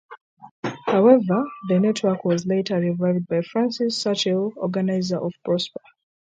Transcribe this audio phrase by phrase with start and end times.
[0.87, 5.81] However the network was later revived by Francis Suttill, organiser of Prosper.